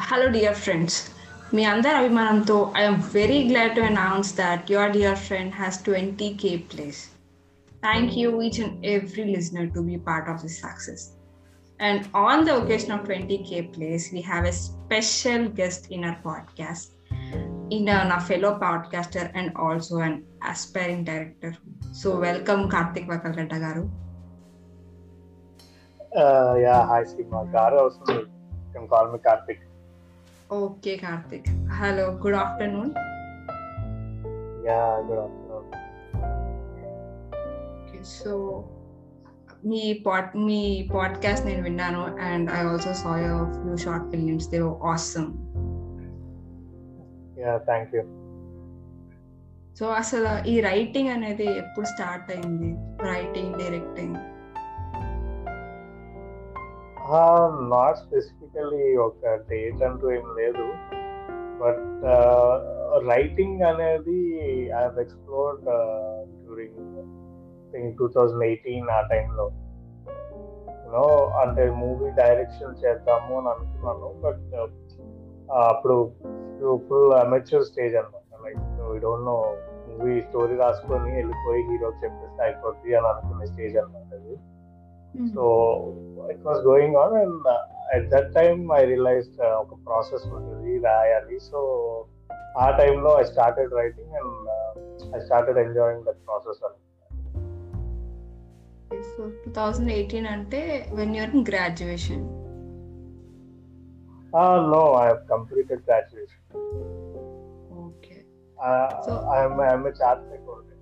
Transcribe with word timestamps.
hello, 0.00 0.30
dear 0.32 0.54
friends. 0.64 0.94
మీ 1.54 1.62
అందరి 1.72 1.94
అభిమానంతో 1.98 2.54
I'm 2.80 2.96
very 3.16 3.36
glad 3.48 3.74
to 3.76 3.82
announce 3.88 4.30
that 4.40 4.70
your 4.72 4.90
dear 4.96 5.20
friend 5.26 5.52
has 5.58 5.76
twenty 5.88 6.28
K 6.42 6.50
plays 6.70 7.00
thank 7.84 8.14
you 8.20 8.30
each 8.46 8.58
and 8.64 8.86
every 8.92 9.24
listener 9.34 9.68
to 9.76 9.82
be 9.90 9.96
part 10.08 10.28
of 10.32 10.40
this 10.44 10.56
success 10.66 11.04
and 11.80 12.02
on 12.24 12.42
the 12.48 12.56
occasion 12.62 12.94
of 12.96 13.04
twenty 13.10 13.38
K 13.50 13.60
plays 13.76 14.06
we 14.14 14.22
have 14.30 14.46
a 14.52 14.54
special 14.64 15.46
guest 15.60 15.86
in 15.96 16.06
our 16.10 16.20
podcast 16.28 16.92
in 17.76 17.84
uh, 17.94 18.02
నా 18.10 18.16
fellow 18.28 18.50
podcaster 18.64 19.24
and 19.38 19.48
also 19.64 19.94
an 20.08 20.14
aspiring 20.50 21.00
director. 21.08 21.50
So 22.00 22.08
welcome 22.26 22.62
Karthik 22.74 23.06
Vakalredda 23.12 23.58
garu. 23.64 23.84
Uh, 26.22 26.52
yeah, 26.64 26.82
hi 26.92 27.00
Sigma. 27.12 27.40
Garu 27.56 27.78
also, 27.84 28.04
you 28.12 28.70
can 28.74 28.86
call 28.92 29.08
me 29.14 29.18
Karthik. 29.28 29.60
Karthik. 30.51 31.47
Hello, 31.71 32.17
good 32.17 32.33
afternoon. 32.33 32.93
Yeah, 34.65 35.01
good 35.07 35.19
afternoon. 35.19 35.65
Okay, 37.79 38.03
so 38.03 38.33
మీ 39.65 40.03
pod 40.05 40.37
మీ 40.37 40.89
podcast 40.93 41.45
నేను 41.45 41.63
విన్నాను 41.63 42.17
and 42.17 42.51
I 42.51 42.59
also 42.65 42.93
saw 42.93 43.17
your 43.17 43.53
few 43.53 43.75
short 43.75 44.09
films 44.11 44.49
they 44.49 44.59
awesome 44.91 45.31
Yeah, 47.39 47.57
thank 47.69 47.87
you. 47.95 48.03
So 49.79 49.85
అసలు 49.87 50.47
ఈ 50.47 50.61
writing 50.61 51.09
అనేది 51.09 51.57
ఎప్పుడు 51.57 51.85
start 51.85 52.31
అయింది 52.31 52.71
writing 53.03 53.53
directing 53.59 54.15
not 57.73 57.97
specifically 57.97 58.97
ఒక 58.97 59.35
డేట్ 59.49 59.83
అంటూ 59.83 60.11
ఏం 60.11 60.27
లేదు. 60.37 60.65
బట్ 61.63 62.03
రైటింగ్ 63.07 63.61
అనేది 63.61 64.19
I 64.69 64.83
explored 65.01 65.61
during 66.43 66.95
think 67.71 67.97
two 67.97 68.07
thousand 68.07 68.43
eighteen 68.43 68.89
ఆ 68.89 69.01
టైంలో 69.01 69.51
యూనో 70.85 71.25
అంటే 71.25 71.69
మూవీ 71.69 72.09
డైరెక్షన్ 72.09 72.85
చేద్దాము 72.85 73.37
అని 73.39 73.49
అనుకున్నాను. 73.49 74.21
బట్ 74.23 74.55
అప్పుడు 75.53 76.11
ఫుల్ 76.89 77.13
అమెచ్యూర్ 77.13 77.63
స్టేజ్ 77.63 77.95
అనమాట 77.95 78.45
like 78.45 78.81
we 78.91 78.99
don't 78.99 79.25
know 79.25 79.55
movie 79.89 80.21
story 80.21 80.55
రాసుకొని 80.55 81.15
వెళ్ళిపోయి 81.15 81.63
హీరోకి 81.63 82.05
చెప్పేస్తే 82.05 82.43
అయిపోద్ది 82.43 82.95
అని 82.95 83.07
అనుకునే 83.07 83.45
స్టేజ్ 83.45 83.77
అనమాట 83.77 84.13
అది. 84.13 84.35
So 85.33 85.45
it 86.31 86.43
was 86.43 86.59
going 86.67 86.95
on 86.95 87.15
and 87.21 87.47
at 87.95 88.07
that 88.09 88.29
time 88.33 88.61
I 88.71 88.81
realized 88.85 89.41
ఒక 89.63 89.77
ప్రాసెస్ 89.85 90.27
ఉంటుంది 90.27 90.77
రాయాలి 90.79 91.39
సో 91.39 91.61
ఆ 92.59 92.67
టైంలో 92.77 93.11
I 93.19 93.23
started 93.23 93.73
writing 93.73 94.13
and 94.21 94.49
I 95.15 95.19
started 95.19 95.57
enjoying 95.57 96.03
that 96.03 96.21
process 96.25 96.61
అని 96.63 96.79
సో 99.15 99.23
టూ 99.43 99.51
థౌజండ్ 99.51 99.91
ఎయిటీన్ 99.91 100.27
అంటే 100.27 100.61
when 100.93 101.15
you're 101.15 101.33
in 101.35 101.45
graduation 101.49 102.25
no 104.75 104.83
I 105.03 105.05
have 105.07 105.23
completed 105.29 105.83
graduation 105.87 106.45
okay 107.85 108.17
So, 109.05 109.13
I'm 109.27 109.53
I'm 109.59 109.85
a 109.85 109.91
chartered 109.91 110.33
accountant. 110.33 110.81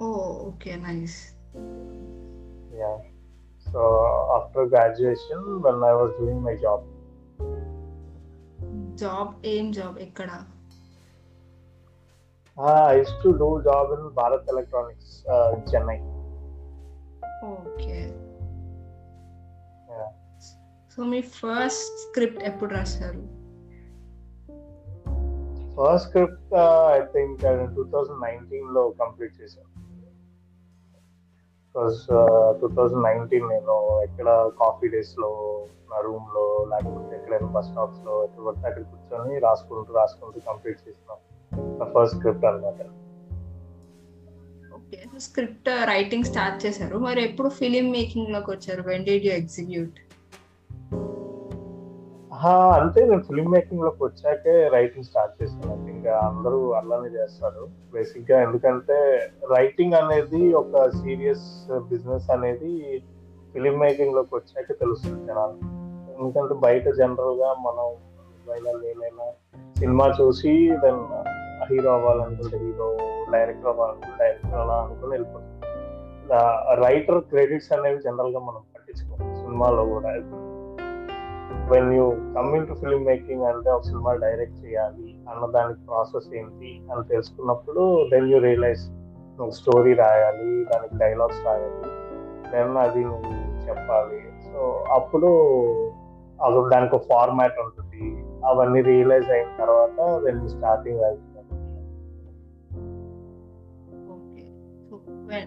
Oh, 0.00 0.20
okay, 0.48 0.76
nice. 0.76 1.16
Yeah. 2.73 2.97
So 3.71 3.81
after 4.37 4.65
graduation, 4.65 5.61
when 5.61 5.83
I 5.83 5.93
was 6.01 6.13
doing 6.19 6.41
my 6.41 6.55
job, 6.55 6.83
Job, 8.99 9.35
aim 9.43 9.65
job, 9.71 9.97
ekkada? 10.03 10.37
I 12.57 12.95
used 12.95 13.17
to 13.23 13.31
do 13.41 13.49
job 13.63 13.91
in 13.95 14.09
Bharat 14.19 14.47
Electronics, 14.49 15.09
in 15.53 15.59
Chennai. 15.71 15.97
Okay. 17.49 18.05
Yeah. 19.89 20.09
So 20.93 21.05
me 21.11 21.21
first 21.39 21.99
script 22.05 22.41
ఎప్పుడు 22.49 22.71
రాశారు 22.77 23.23
first 25.77 26.07
script 26.07 26.55
I 26.95 26.99
think 27.15 27.43
two 27.77 27.85
thousand 27.93 28.21
nineteen 28.27 28.71
లో 28.77 28.83
complete 29.03 29.35
చేశాను 29.41 29.71
because 31.74 32.00
two 32.60 32.66
thousand 32.68 33.02
nineteen 33.02 33.46
నేను 33.48 33.74
ఎక్కడ 34.00 34.28
coffee 34.60 34.86
డేస్లో 34.88 35.30
నా 35.90 35.98
రూమ్లో 36.00 36.44
లేకపోతే 36.70 37.12
ఎక్కడైనా 37.16 37.46
బస్ 37.46 37.66
స్టాప్స్లో 37.66 38.14
ఎక్కడ 38.24 38.42
పడితే 38.46 38.66
అక్కడ 38.68 38.82
కూర్చొని 38.82 39.38
రాసుకుంటూ 39.38 39.94
రాసుకుంటూ 39.94 40.40
కంప్లీట్ 40.46 40.80
చేసిన. 40.88 41.16
నా 41.80 41.86
ఫస్ట్ 41.94 42.16
స్క్రిప్ట్ 42.16 42.44
అనమాట 42.44 42.80
ఓకే 44.74 44.98
స్క్రిప్ట్ 45.18 45.68
రైటింగ్ 45.68 46.24
స్టార్ట్ 46.24 46.58
చేశారు. 46.66 46.98
మరి 46.98 47.20
ఎప్పుడు 47.24 47.48
ఫిలిం 47.60 47.86
మేకింగ్లోకి 47.90 48.50
వచ్చారు? 48.50 48.82
వెన్ 48.88 49.04
డిడ్ 49.04 49.24
యూ 49.24 49.32
ఎగ్జిక్యూట్ 49.32 49.98
అంతే 52.50 53.04
నేను 53.06 53.22
ఫిల్మ్ 53.22 53.50
మేకింగ్లోకి 53.52 54.04
వచ్చాకే 54.04 54.68
రైటింగ్ 54.68 55.04
స్టార్ట్ 55.04 55.42
చేశాను 55.42 55.88
ఇంకా 55.88 56.18
అందరూ 56.18 56.70
అలానే 56.70 57.08
చేస్తారు. 57.08 57.68
బేసిక్గా 57.94 58.42
ఎందుకంటే 58.42 58.96
రైటింగ్ 59.50 59.94
అనేది 59.94 60.54
ఒక 60.54 60.88
సీరియస్ 60.88 61.72
బిజినెస్ 61.88 62.30
అనేది 62.30 63.02
ఫిలిం 63.52 63.78
మేకింగ్లోకి 63.78 64.34
వచ్చాక 64.34 64.78
తెలుస్తుంది 64.80 65.26
జనాలు. 65.26 65.58
ఎందుకంటే 66.18 66.54
బయట 66.54 66.84
జనరల్గా 66.88 67.54
మనం 67.54 67.86
ఎవరైనా 68.38 68.72
నేనైనా 68.82 69.26
సినిమా 69.78 70.14
చూసి 70.20 70.70
దెన్ 70.76 71.02
హీరో 71.70 71.90
అవ్వాలనుకుంటే 71.92 72.56
హీరో 72.56 72.96
డైరెక్టర్ 73.32 73.66
అవ్వాలనుకుంటే 73.66 74.24
డైరెక్టర్ 74.24 74.60
అలా 74.60 74.74
అనుకుని 74.74 75.10
వెళ్ళిపోతుంది 75.10 75.58
రైటర్ 76.84 77.20
క్రెడిట్స్ 77.20 77.72
అనేవి 77.72 78.00
జనరల్గా 78.00 78.38
మనం 78.38 78.62
పట్టించుకోం 78.74 79.34
సినిమాలో 79.34 79.84
కూడా. 79.84 80.10
When 81.72 81.92
you 81.92 82.10
coming 82.10 82.66
to 82.66 82.74
film 82.74 83.04
making 83.04 83.42
అంటే 83.42 83.70
ఒక 83.70 83.82
సినిమా 83.82 84.12
డైరెక్ట్ 84.14 84.64
చేయాలి 84.64 85.18
అన్న 85.30 85.46
దానికి 85.46 85.80
ప్రాసెస్ 85.80 86.34
ఏంటి 86.34 86.82
అని 86.92 87.08
తెలుసుకున్నప్పుడు 87.08 88.08
దెన్ 88.10 88.28
యూ 88.30 88.38
రియలైజ్ 88.38 88.90
నువ్వు 89.38 89.50
స్టోరీ 89.50 89.94
రాయాలి 89.94 90.64
దానికి 90.64 90.94
డైలాగ్స్ 90.96 91.46
రాయాలి 91.46 91.90
దెన్ 92.52 92.76
అది 92.76 93.04
నువ్వు 93.04 93.32
చెప్పాలి. 93.68 94.22
సో 94.44 94.84
అప్పుడు 94.90 95.30
అసలు 96.42 96.68
దానికి 96.68 96.94
ఒక 96.96 97.02
ఫార్మాట్ 97.02 97.58
ఉంటుంది. 97.58 98.04
అవన్నీ 98.46 98.80
రియలైజ్ 98.80 99.30
అయిన 99.30 99.50
తర్వాత 99.58 100.20
దెన్ 100.24 100.48
స్టార్టింగ్ 100.48 101.04
అవుతుంది 101.04 101.28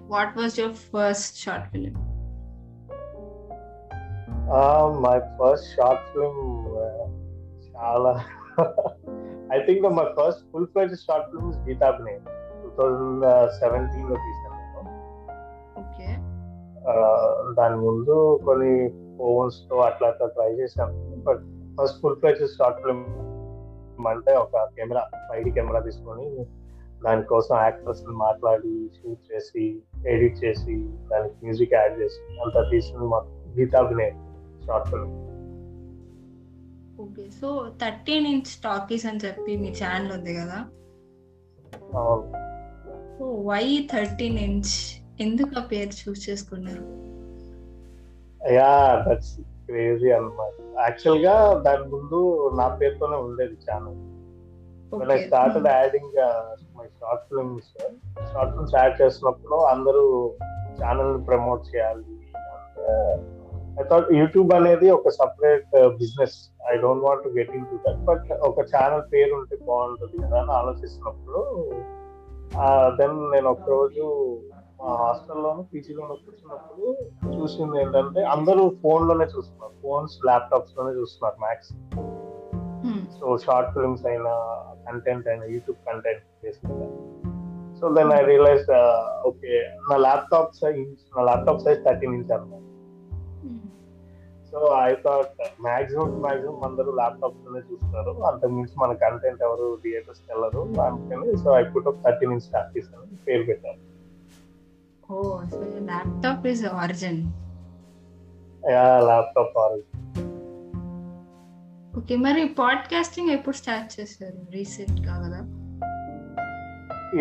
What 0.09 0.29
was 0.37 0.53
your 0.59 0.73
first 0.93 1.33
short 1.41 1.63
film? 1.71 2.04
My 4.45 5.19
first 5.19 5.75
short 5.75 6.01
film 6.09 6.41
చాలా. 7.69 8.11
I 9.55 9.59
think 9.65 9.81
my 9.81 10.03
first 10.03 10.51
full 10.51 10.67
fledged 10.67 10.93
short 10.95 11.29
film 11.31 11.53
Geethabhinayam 11.67 12.19
two 12.63 12.69
thousand 12.69 13.25
సెవెంటీన్లో 13.51 14.15
తీసాను 14.15 14.53
దాని 17.53 17.75
ముందు 17.75 18.39
కొన్ని 18.45 18.89
ఫోన్స్తో 19.17 19.79
అట్లా 19.79 20.07
అట్లా 20.07 20.27
ట్రై 20.27 20.53
చేశాను. 20.53 21.23
But 21.23 21.41
first 21.77 22.01
full 22.01 22.15
fledged 22.15 22.57
short 22.57 22.81
film 22.81 24.07
అంటే 24.07 24.35
ఒక 24.35 24.63
కెమెరా 24.75 25.03
ఫైవ్ 25.29 25.49
కెమెరా 25.49 25.79
తీసుకొని 25.79 26.45
దానికోసం 27.05 27.57
యాక్టర్స్ 27.57 28.03
మాట్లాడి 28.07 28.89
షూట్ 28.97 29.33
చేసి 29.33 29.83
ఎడిట్ 30.07 30.45
చేసి 30.45 30.75
దానికి 31.11 31.35
మ్యూజిక్ 31.43 31.73
యాడ్ 31.73 31.99
చేసి 32.01 32.21
అంతా 32.41 32.69
తీసిన 32.69 32.97
మా 32.97 33.19
Geethabhinayam 33.59 34.24
short 34.67 34.89
film 34.91 35.13
okay 37.03 37.23
so 37.39 37.47
thirteen 37.81 38.27
inch 38.33 38.51
talkies 38.65 39.05
అని 39.09 39.21
చెప్పి 39.25 39.51
మీ 39.63 39.69
ఛానల్ 39.79 40.13
ఉంది 40.17 40.33
కదా? 40.39 40.59
సో 43.17 43.25
వై 43.49 43.65
థర్టీన్ 43.93 44.39
ఇంచ్ 44.47 44.75
ఎందుకు 45.25 45.53
ఆ 45.59 45.63
పేరు 45.71 45.93
చూస్ 46.01 46.21
చేసుకున్నారు? 46.29 46.83
యా 48.57 48.71
దట్స్ 49.05 49.33
క్రేజీ 49.67 50.09
అన్నమాట. 50.17 50.53
యాక్చువల్గా 50.85 51.35
దాని 51.67 51.85
ముందు 51.93 52.17
నా 52.61 52.67
పేరుతోనే 52.81 53.19
ఉండేది 53.27 53.57
channel 53.67 54.01
when 54.91 55.09
I 55.13 55.17
started 55.27 55.65
adding 55.77 56.09
uh, 56.25 56.43
my 56.75 56.85
short 56.97 57.21
films, 57.29 57.63
short 58.31 58.51
films 58.53 58.75
add 58.77 58.93
చేస్తున్నప్పుడు 58.99 59.57
అందరూ 59.71 60.03
ఛానల్ 60.81 61.15
ప్రమోట్ 61.29 61.63
చేయాలి 61.71 62.03
ఐ 63.77 63.83
థాట్ 63.83 64.09
యూట్యూబ్ 64.13 64.53
అనేది 64.53 64.87
ఒక 64.89 65.09
separate 65.09 65.69
business 65.97 66.35
I 66.71 66.75
don't 66.77 67.03
want 67.03 67.25
get 67.37 67.53
into 67.65 67.77
that 67.85 68.01
but 68.05 68.27
ఒక 68.41 68.59
ఛానల్ 68.73 69.03
పేరు 69.13 69.33
ఉంటే 69.33 69.55
బాగుంటుంది 69.67 70.17
కదా 70.23 70.37
అని 70.41 70.51
ఆలోచిస్తున్నప్పుడు 70.51 71.41
దెన్ 72.97 73.17
నేను 73.31 73.47
ఒక 73.49 73.69
రోజు 73.69 74.03
మా 74.81 74.91
హాస్టల్లోను 74.95 75.61
పీజీలోనూ 75.63 76.15
కూర్చున్నప్పుడు 76.15 76.85
చూసింది 77.35 77.75
ఏంటంటే 77.81 78.21
అందరూ 78.25 78.63
ఫోన్లోనే 78.83 79.25
చూస్తున్నారు. 79.25 79.73
ఫోన్స్ 79.81 80.15
ల్యాప్టాప్స్లోనే 80.25 80.91
చూస్తున్నారు 80.91 81.37
మ్యాక్స్ 81.39 81.71
సో 83.15 83.37
షార్ట్ 83.37 83.71
ఫిల్మ్స్ 83.73 84.05
అయినా 84.05 84.33
కంటెంట్ 84.85 85.27
అయినా 85.27 85.45
యూట్యూబ్ 85.45 85.79
కంటెంట్ 85.87 86.25
బేసిక్గా 86.43 86.87
so 87.79 87.87
then 87.95 88.11
I 88.13 88.21
realize 88.23 88.67
okay 89.27 89.53
నా 89.89 89.97
ల్యాప్టాప్ 89.97 90.53
సైజ్ 90.55 90.83
నా 91.17 91.23
ల్యాప్టాప్ 91.23 91.59
సైజ్ 91.59 91.81
థర్టీన్ 91.85 92.15
ఇంచ్ 92.15 92.31
అనమాట 92.31 92.61
so 94.55 94.75
I 94.81 94.93
thought 94.93 95.61
maximum 95.61 96.21
maximum 96.21 96.63
అందరూ 96.63 96.91
ల్యాప్టాప్లోనే 96.91 97.59
చూస్తారు 97.59 98.23
అంతకు 98.23 98.49
మించి 98.49 98.73
మన 98.77 98.93
కంటెంట్ 98.93 99.41
ఎవరు 99.43 99.77
థియేటర్స్ 99.83 100.21
వెళ్ళరు. 100.29 100.81
అందుకని 100.81 101.37
so 101.37 101.51
I 101.51 101.63
put 101.63 101.87
up 101.87 102.03
thirteen 102.05 102.31
inch 102.31 102.51
practice 102.51 102.87
అని 102.95 103.15
పేరు 103.15 103.43
పెట్టాను. 103.43 103.77
ఓ 105.13 105.21
so 105.51 105.59
laptop 105.61 106.47
is 106.47 106.65
origin 106.65 107.31
laptop 108.97 109.57
are 109.57 109.79
okay 111.97 112.15
మరి 112.15 112.45
పాడ్కాస్టింగ్ 112.59 113.29
ఎప్పుడు 113.29 113.55
స్టార్ట్ 113.55 114.01
చేశారు? 114.01 114.51
రీసెంట్గా 114.51 115.13
కదా? 115.17 115.39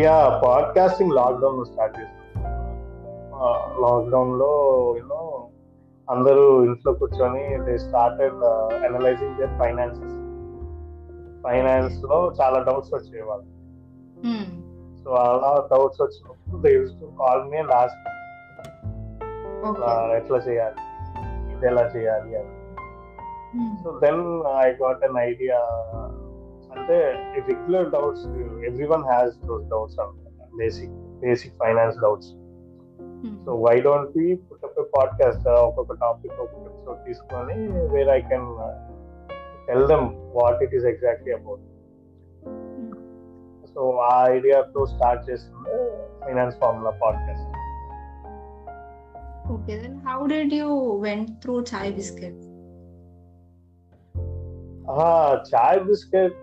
యా 0.01 0.41
పాడ్కాస్టింగ్ 0.45 1.11
లాక్డౌన్లో 1.11 1.63
స్టార్ట్ 1.63 1.99
చేశాను. 1.99 2.45
లాక్డౌన్లో 3.81 4.51
యూనో 4.97 5.44
అందరూ 6.11 6.65
ఇంట్లో 6.65 6.93
కూర్చొని 6.93 7.63
they 7.63 7.77
started 7.77 8.33
analysing 8.85 9.35
their 9.35 9.59
finances 9.59 10.13
ఫైనాన్స్లో 11.43 12.33
చాలా 12.41 12.63
డౌట్స్ 12.63 12.93
వచ్చేవాళ్ళు. 12.93 13.45
సో 15.03 15.11
అలా 15.11 15.67
డౌట్స్ 15.71 16.01
వచ్చినప్పుడు 16.01 16.61
they 16.61 16.73
use 16.73 16.91
to 16.91 17.11
call 17.19 17.49
me 17.49 17.61
last 17.61 18.09
ఎట్లా 20.15 20.37
చేయాలి? 20.37 20.75
ఇది 21.55 21.67
ఎలా 21.67 21.91
చేయాలి? 21.95 22.35
అని. 22.35 22.55
So 23.83 23.99
then 24.03 24.43
I 24.57 24.71
got 24.71 25.03
an 25.03 25.17
idea 25.17 25.57
అంటే 26.77 27.11
regular 27.35 27.91
doubts 27.91 28.27
every 28.65 28.87
one 28.87 29.03
has 29.03 29.47
those 29.47 29.65
doubts 29.65 29.99
అనమాట 29.99 30.57
basic 30.57 30.91
basic 30.91 31.53
finance 31.53 31.97
doubts 31.97 32.27
so 33.45 33.55
why 33.55 33.81
don't 33.81 34.11
we 34.17 34.35
put 34.35 34.64
up 34.77 34.89
podcast 34.95 35.47
ఒక్కొక్క 35.59 35.93
టాపిక్ 36.01 36.37
ఒక్కొక్క 36.41 36.65
ఎపిసోడ్ 36.71 36.99
తీసుకొని 37.05 37.57
where 37.93 38.09
I 38.09 38.21
can 38.21 38.47
tell 39.67 39.87
them 39.87 40.07
what 40.35 40.63
it 40.63 40.75
is 40.75 40.85
exactly 40.85 41.33
about 41.33 41.65
so 43.75 43.83
ఆ 44.05 44.15
ఐడియాతో 44.29 44.85
start 44.85 45.23
చేసింది 45.29 45.77
finance 46.25 46.57
formula 46.57 46.93
podcast 47.03 47.51
okay 49.53 49.73
then 49.79 49.97
how 50.07 50.19
did 50.27 50.53
you 50.53 50.69
went 50.99 51.31
through 51.41 51.55
chai 51.73 51.91
biscuit 51.93 52.43
chai 55.55 55.79
biscuit 55.83 56.41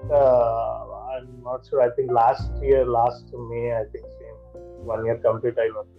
I'm 1.12 1.32
not 1.46 1.64
sure 1.70 1.82
I 1.82 1.88
think 1.88 2.12
last 2.12 2.64
year 2.64 2.88
last 2.88 3.32
May 3.50 3.62
I 3.72 3.84
think 3.84 4.12
same 4.20 4.38
one 4.90 5.02
year 5.06 5.20
complete 5.20 5.60
అయినట్టు 5.60 5.98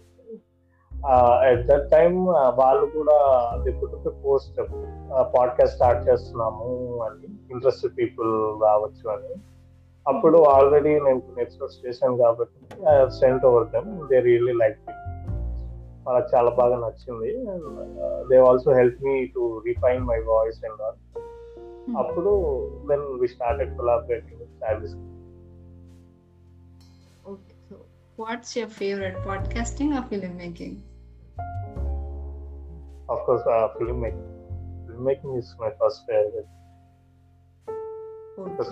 at 1.50 1.66
that 1.66 1.90
time 1.90 2.26
వాళ్ళు 2.54 2.86
కూడా 2.86 3.16
పుట్టుకు 3.82 4.10
post 4.24 4.60
podcast 5.34 5.74
start 5.74 6.08
చేస్తున్నాము 6.08 6.68
అని 7.02 7.28
interested 7.50 7.98
people 7.98 8.62
రావచ్చు 8.62 9.06
అని. 9.10 9.34
అప్పుడు 10.08 10.38
already 10.44 10.92
నేను 11.00 11.20
కొన్ని 11.20 11.42
ఎపిసోడ్స్ 11.42 11.86
చేశాను 11.86 12.16
కాబట్టి 12.16 12.60
sent 13.20 13.44
over 13.44 13.68
them 13.70 14.08
they 14.08 14.20
really 14.20 14.52
like 14.52 14.78
వాళ్ళకి 16.06 16.36
చాలా 16.36 16.50
బాగా 16.50 16.76
నచ్చింది. 16.76 17.30
They 18.30 18.36
also 18.48 18.72
help 18.72 19.02
me 19.02 19.26
to 19.26 19.62
refine 19.66 20.04
my 20.04 20.18
voice 20.18 20.60
and 20.64 20.82
all 20.82 21.00
అప్పుడు 21.96 22.32
then 22.88 23.20
we 23.20 23.28
started 23.28 23.76
collaborating 23.76 24.40
with 24.40 24.50
service 24.50 24.96
okay 27.30 27.54
so 27.68 27.76
what's 28.22 28.58
your 28.58 28.72
favourite 28.72 29.16
podcasting 29.28 29.92
or 29.92 30.04
film 30.04 30.36
making 30.38 30.76
of 33.10 33.26
course 33.26 33.44
film 33.78 34.00
making 34.02 34.30
film 34.86 35.04
making 35.04 35.36
is 35.36 35.62
my 35.62 35.68
first 35.68 36.02
favourite 36.06 36.52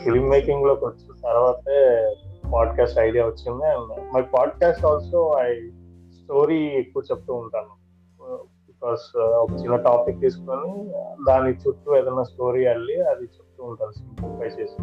film 0.05 0.29
మేకింగ్లోకి 0.31 0.84
వచ్చిన 0.84 1.14
తర్వాతే 1.25 1.79
podcast 2.55 2.99
idea 2.99 3.26
వచ్చింది. 3.26 3.64
And 3.64 4.14
my 4.14 4.23
podcast 4.23 4.84
also 4.87 5.20
I 5.38 5.55
story 6.23 6.58
ఎక్కువ 6.64 7.02
చెప్తూ 7.11 7.34
ఉంటాను. 7.34 7.75
Because 8.67 9.05
ఒక 9.17 9.50
చిన్న 9.61 9.76
topic 9.76 10.20
తీసుకొని 10.20 10.73
దాని 11.29 11.50
చుట్టూ 11.50 11.96
ఏదైనా 11.96 12.23
స్టోరీ 12.23 12.67
అల్లి 12.67 12.96
అది 13.02 13.25
చెప్తూ 13.37 13.64
ఉంటాను 13.64 13.93
సింప్లిఫై 13.93 14.62
చేసి. 14.62 14.81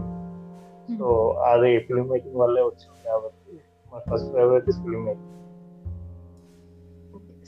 సో 0.98 1.08
అది 1.32 1.80
ఫిల్మ్ 1.80 2.10
మేకింగ్ 2.10 2.36
వల్లే 2.36 2.62
వచ్చింది 2.62 3.10
కాబట్టి 3.10 3.60
my 3.94 4.02
first 4.10 4.32
favourite 4.32 4.70
is 4.70 4.78
film 4.78 5.06
making 5.06 5.39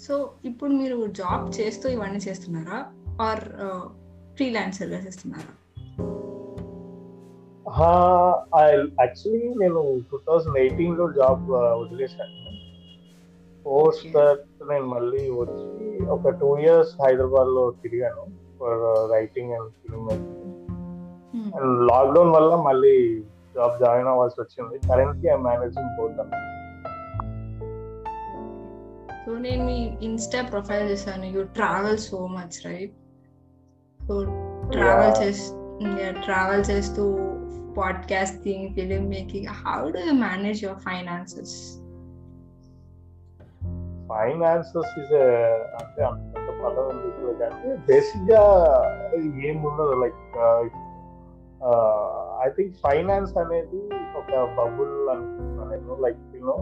so 0.07 0.13
ఇప్పుడు 0.45 0.71
మీరు 0.71 1.07
జాబ్ 1.07 1.61
చేస్తూ 1.61 1.89
ఇవన్నీ 1.89 2.17
చేస్తున్నారా? 2.17 2.85
ఆర్ 3.21 3.43
ఫ్రీలాన్సర్గా 4.35 4.97
చేస్తున్నారా? 4.97 5.51
యాక్చువల్లీ 9.01 9.47
నేను 9.53 10.01
టూ 10.11 10.17
థౌజండ్ 10.27 10.57
ఎయిటీన్లో 10.57 11.11
జాబ్ 11.11 11.51
వదిలేశాను 11.51 12.37
పోస్ట్ 13.65 14.07
దట్ 14.17 14.69
నేను 14.69 14.85
మళ్ళీ 14.85 15.29
వచ్చి 15.29 16.05
ఒక 16.05 16.29
టూ 16.29 16.57
ఇయర్స్ 16.57 16.93
హైదరాబాద్లో 17.01 17.71
తిరిగాను 17.71 18.23
for 18.59 19.11
writing 19.11 19.51
and 19.51 19.71
film 19.81 20.09
and 20.09 21.91
lockdown 21.91 22.31
వల్ల 22.31 22.55
మళ్ళీ 22.55 22.95
జాబ్ 23.55 23.79
జాయిన్ 23.79 24.07
అవ్వాల్సి 24.07 24.41
వచ్చింది. 24.41 24.87
కరెంట్లీ 24.87 25.29
ఐ 25.29 25.37
మేనేజింగ్ 25.37 25.93
పోతాను 25.99 26.60
సో 29.31 29.37
నేను 29.37 29.65
మీ 29.65 29.97
ఇన్స్టా 30.01 30.39
ప్రొఫైల్ 30.41 30.89
చేశాను. 30.89 31.25
You 31.25 31.43
travel 31.43 31.97
so 31.97 32.27
much 32.27 32.55
right 32.65 32.95
so 33.99 34.15
travel 34.71 35.13
చేస్తూ 35.21 35.59
ట్రావెల్ 36.25 36.63
చేస్తూ 36.71 37.03
podcasting 37.77 38.75
film 38.75 39.09
making 39.09 39.47
how 39.47 39.89
do 39.89 39.97
you 39.97 40.13
manage 40.13 40.63
your 40.63 40.79
finances 40.79 41.55
finances 44.09 44.91
is 44.99 45.13
అంటే 45.79 46.03
అంత 46.03 46.47
పదం 46.63 46.89
ఎందుకు 46.89 47.33
కానీ 47.39 47.75
బేసిక్గా 47.87 48.43
ఏముండదు 49.45 49.95
లైక్ 50.03 50.25
ఐ 52.43 52.49
థింక్ 52.49 52.75
ఫైనాన్స్ 52.87 53.37
అనేది 53.37 53.81
ఒక 54.17 54.31
బబుల్ 54.57 55.09
అనుకుంటున్నాను 55.09 55.69
నేను. 55.71 55.97
లైక్ 56.01 56.21
యూనో 56.35 56.57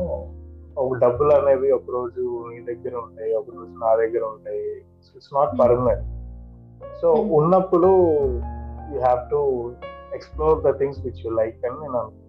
ఒక 0.82 0.94
డబ్బులు 0.98 1.32
అనేవి 1.34 1.70
ఒక 1.72 1.90
రోజు 1.90 2.24
నీ 2.50 2.58
దగ్గర 2.70 2.94
ఉంటాయి 2.98 3.32
ఒక 3.36 3.50
రోజు 3.58 3.74
నా 3.84 3.92
దగ్గర 3.96 4.24
ఉంటాయి. 4.34 4.64
ఇట్స్ 5.16 5.34
నాట్ 5.34 5.54
పర్మనెంట్ 5.62 6.06
సో 7.02 7.08
ఉన్నప్పుడు 7.40 7.90
you 8.92 9.00
have 9.00 9.22
to 9.32 9.40
explore 10.18 10.58
the 10.68 10.72
things 10.80 11.00
which 11.06 11.22
you 11.26 11.32
like 11.42 11.60
అని 11.66 11.78
నేను 11.82 11.98
అనుకుంటున్నాను 12.02 12.28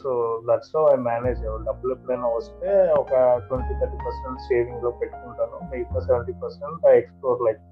సో 0.00 0.10
దట్స్ 0.48 0.72
ఐ 0.94 0.96
మేనేజ్ 1.10 1.42
డబ్బులు 1.68 1.92
ఎప్పుడైనా 1.96 2.28
వస్తే 2.36 2.70
ఒక 2.92 3.12
ట్వంటీ 3.48 3.74
థర్టీ 3.80 3.98
పర్సెంట్ 4.06 4.40
సేవింగ్లో 4.48 4.90
పెట్టుకుంటాను. 5.00 5.56
మిగతా 5.70 6.00
seventy 6.00 6.34
percent 6.42 6.86
I 6.92 6.94
explore 7.02 7.40
like 7.48 7.62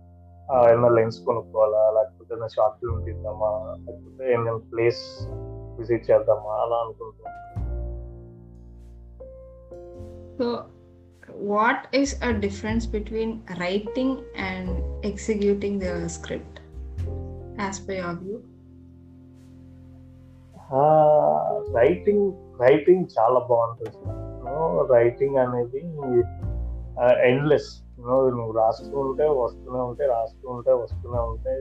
ఏమైనా 0.70 0.88
లెన్స్ 0.98 1.18
కొనుక్కోవాలా 1.24 1.82
లేకపోతే 1.96 2.30
ఏదైనా 2.34 2.48
షార్ట్ 2.56 2.78
ఫిల్మ్ 2.80 3.02
తీద్దామా 3.06 3.50
లేకపోతే 3.86 4.24
ఏమైనా 4.34 4.54
ప్లేస్ 4.72 5.02
విజిట్ 5.78 6.06
చేద్దామా 6.10 6.54
అలా 6.64 6.78
అనుకుంటున్నాను 6.84 7.38
so 10.40 10.46
what 11.54 11.96
is 11.96 12.12
a 12.24 12.30
difference 12.30 12.84
between 12.90 13.32
writing 13.60 14.16
and 14.38 14.70
executing 15.06 15.80
the 15.80 16.06
script 16.06 16.58
as 17.60 17.88
per 17.88 17.96
your 17.96 18.18
view 18.24 18.36
writing 21.74 22.26
writing 22.60 23.04
చాలా 23.18 23.40
బాగుంటుంది. 23.50 23.96
రైటింగ్ 24.92 25.36
అనేది 25.36 25.82
ఎండ్లెస్ 27.30 27.70
నువ్వు 28.00 28.52
రాస్తూ 28.52 28.98
ఉంటే 29.00 29.28
వస్తూనే 29.42 29.80
ఉంటే 29.80 30.06
రాస్తూ 30.06 30.48
ఉంటే 30.48 30.72
వస్తూనే 30.72 31.20
ఉంటే 31.30 31.54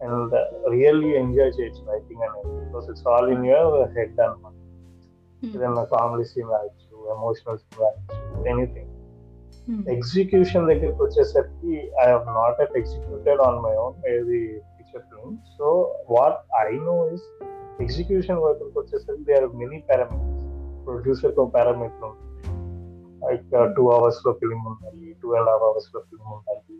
అండ్ 0.00 0.34
రియల్లీ 0.70 1.10
ఎంజాయ్ 1.14 1.52
చేయొచ్చు 1.60 1.92
రైటింగ్ 1.92 2.22
అనేది. 2.22 2.64
Because 2.64 2.90
it's 2.90 3.08
all 3.08 3.30
in 3.30 3.46
your 3.46 3.90
head 3.98 4.20
అనమాట 4.20 4.56
ఏదైనా 5.56 5.84
కామెడీ 5.84 6.24
సీన్ 6.24 6.50
రాయొచ్చు 6.50 6.89
ఎమోషనల్ 7.16 7.58
సీన్ 7.58 7.80
రాయొచ్చు 7.82 8.48
ఎనీథింగ్ 8.52 8.88
ఎగ్జిక్యూషన్ 9.88 10.66
దగ్గరికి 10.66 11.02
వచ్చేసరికి 11.02 11.74
I 12.04 12.06
have 12.10 12.26
not 12.40 12.60
yet 12.60 12.76
executed 12.76 13.40
on 13.40 13.58
my 13.66 13.74
own 13.76 13.96
ఏది 14.12 14.40
feature 14.74 15.02
film 15.10 15.36
so 15.58 15.66
what 16.10 16.38
I 16.66 16.70
know 16.90 16.96
is 17.14 17.26
execution 17.80 18.38
work 18.38 18.78
వచ్చేసరికి 18.78 19.24
they 19.24 19.34
are 19.34 19.48
many 19.62 19.78
parameters 19.90 20.48
producer 20.84 21.32
ఒక 21.38 21.48
parameter 21.54 22.04
ఉంటుంది 22.04 22.26
లైక్ 23.26 23.74
టూ 23.76 23.90
అవర్స్లో 23.90 24.32
film 24.32 24.66
ఉండాలి 24.66 25.16
టూ 25.22 25.28
అండ్ 25.34 25.50
హాఫ్ 25.50 25.62
అవర్స్లో 25.62 26.00
film 26.10 26.32
ఉండాలి. 26.32 26.76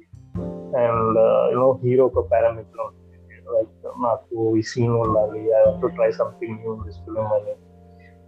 అండ్ 0.83 1.19
యూనో 1.53 1.79
హీరో 1.83 2.05
ఒక 2.07 2.25
parameter 2.33 2.81
ఉంటుంది 2.81 3.19
లైక్ 3.55 3.87
నాకు 4.03 4.57
ఈ 4.57 4.63
సీన్ 4.63 4.93
ఉండాలి 4.93 5.43
I 5.53 5.81
to 5.81 5.87
try 5.87 6.11
something 6.11 6.57
new 6.59 6.75
in 6.75 6.85
this 6.85 6.99
film 6.99 7.27
అని. 7.27 7.55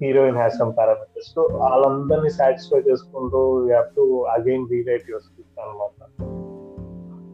Heroine 0.03 0.37
has 0.37 0.55
some 0.59 0.73
parameters 0.79 1.29
so 1.35 1.43
వాళ్ళందరినీ 1.53 2.31
సాటిస్ఫై 2.31 2.79
చేసుకుంటూ 2.79 3.61
you 3.61 3.67
have 3.67 3.89
to 3.97 4.25
again 4.27 4.69
rewrite 4.71 5.11
your 5.11 5.23
script 5.23 5.61
అనమాట 5.61 6.01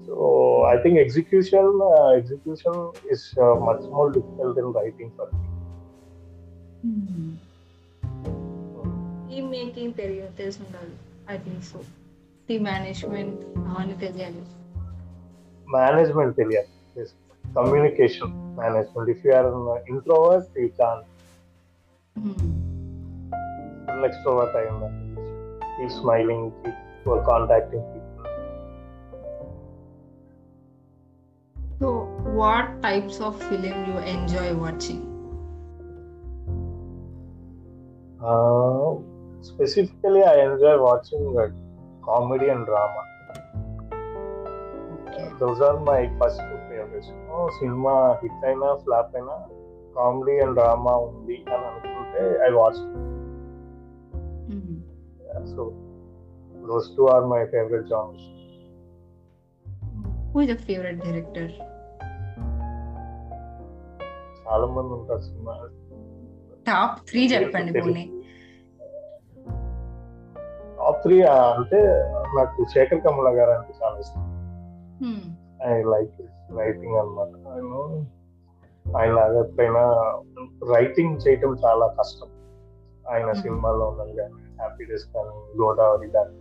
so 0.06 0.14
I 0.68 0.76
think 0.82 0.98
execution 0.98 1.70
execution 2.16 2.80
is 3.12 3.40
much 3.40 3.84
more 3.90 4.12
difficult 4.12 4.56
than 4.56 4.74
writing 4.74 5.10
for 5.18 5.30
team 9.30 9.50
making 9.50 9.92
తెలియ 9.94 10.22
తెలిసి 10.38 10.58
ఉండాలి 10.62 10.94
I 11.30 11.44
think 11.44 11.64
so 11.64 11.78
team 12.48 12.64
management 12.64 13.40
అవన్నీ 13.58 13.94
తెలియాలి. 13.94 14.42
Management 15.68 16.36
తెలియాలి. 16.36 16.68
Communication 17.54 18.32
management 18.58 19.10
if 19.10 19.26
you're 19.26 19.46
introvert 19.90 20.58
you 20.58 20.68
can 20.80 21.02
Mm. 22.18 24.00
Like 24.02 24.10
extrovert, 24.10 24.54
I 24.54 24.66
am. 24.66 24.80
Keep 25.78 25.90
smiling, 25.90 26.52
keep 26.64 26.74
or 27.06 27.24
contacting 27.24 27.80
people. 27.80 28.08
So, 31.78 31.90
what 32.34 32.82
types 32.82 33.20
of 33.20 33.40
film 33.40 33.62
you 33.62 33.98
enjoy 33.98 34.54
watching? 34.54 35.04
Uh, 38.20 38.96
specifically, 39.42 40.24
I 40.24 40.44
enjoy 40.44 40.82
watching 40.82 41.36
uh, 41.38 41.50
comedy 42.04 42.48
and 42.48 42.66
drama. 42.66 43.04
Okay. 45.06 45.30
Those 45.38 45.60
are 45.60 45.78
my 45.78 46.10
first 46.18 46.40
two 46.40 46.58
favorites. 46.68 47.12
Oh, 47.30 47.48
cinema 47.60 48.18
hit 48.20 48.32
aina, 48.44 48.76
flop 48.84 49.14
aina, 49.16 49.46
comedy 49.98 50.34
and 50.44 50.54
drama 50.58 50.94
ఉంది 51.08 51.36
అని 51.54 51.66
అనుకుంటే 51.70 52.24
I 52.46 52.50
watch. 52.58 52.82
So 55.54 55.62
those 56.68 56.88
two 56.96 57.04
are 57.14 57.26
my 57.32 57.40
favourite 57.54 57.88
genres 57.92 58.28
who 60.34 60.40
is 60.44 60.62
favourite 60.70 61.00
director 61.06 61.50
చాలా 64.44 64.66
మంది 64.76 64.92
ఉంటారు 64.98 65.22
cinema. 65.28 65.54
Top 66.68 66.96
three 67.10 67.22
చెప్పండి 67.32 67.72
పోనీ. 67.80 68.04
Top 70.78 70.98
three 71.02 71.16
అంటే 71.58 71.80
నాకు 72.38 72.64
శేఖర్ 72.74 73.00
కమల 73.04 73.28
గారు 73.38 73.52
అంటే 73.58 73.72
చాలా 73.80 73.96
ఇష్టం. 74.04 74.24
ఐ 75.70 75.72
లైక్ 75.94 76.18
రైటింగ్ 76.58 76.96
అనమాట 77.02 77.32
ఆయన 78.96 79.18
ఎప్పుడైనా 79.38 79.84
రైటింగ్ 80.74 81.28
చేయటం 81.28 81.56
చాలా 81.66 81.86
కష్టం. 81.86 82.28
ఆయన 83.12 83.32
సినిమాలో 83.32 83.86
ఉన్నది 83.86 84.16
కానీ 84.16 84.32
హ్యాపీ 84.32 84.84
డేస్ 84.84 85.04
కానీ 85.14 85.62
గోదావరి 85.62 86.10
కానీ 86.10 86.36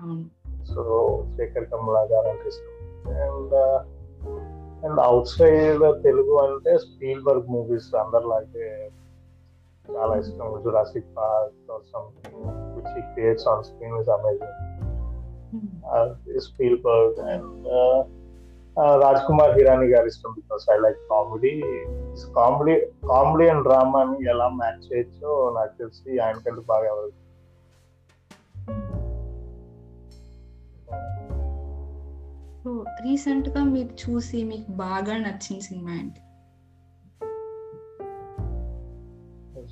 అవును. 0.00 0.64
సో 0.64 0.84
శేఖర్ 1.36 1.64
కమలా 1.64 2.00
గారు 2.00 2.28
అంటే 2.28 2.48
ఇష్టం. 2.48 2.74
And 3.10 3.54
and 4.84 5.00
out 5.00 5.26
side 5.26 6.02
Telugu 6.02 6.34
అంటే 6.36 6.78
స్పీల్ 6.78 7.22
బర్గ్ 7.22 7.48
మూవీస్ 7.48 7.94
అందరిలాగే 7.94 8.90
చాలా 9.90 10.16
ఇష్టం. 10.16 10.60
Jurassic 10.64 11.06
Park 11.16 11.82
something 11.94 12.44
which 12.76 13.02
creates 13.02 13.48
on 13.48 13.62
screen 13.62 13.96
is 13.96 14.08
amazing 14.08 14.56
Spielberg 16.82 17.20
and 17.20 17.68
Rajkumar 19.26 19.58
Hirani 19.58 19.86
గారి 19.86 20.06
ఇష్టం 20.06 20.32
because 20.32 20.66
I 20.70 20.78
like 20.78 20.98
comedy. 21.10 21.60
Comedy 22.36 22.80
comedy 23.08 23.48
and 23.48 23.62
డ్రామాని 23.62 24.28
ఎలా 24.28 24.48
మ్యాచ్ 24.48 24.92
చేయొచ్చో 24.92 25.50
నాకు 25.54 25.78
తెలిసి 25.78 26.18
ఆయనకంటే 26.18 26.60
బాగా 26.60 26.86
ఎవరు 26.86 27.12
రీసెంట్గా 33.00 33.64
మీరు 33.64 33.88
చూసి 33.88 34.44
మీకు 34.44 34.72
బాగా 34.72 35.16
నచ్చిన 35.16 35.58
సినిమా 35.58 35.92
ఏంటి? 35.92 36.20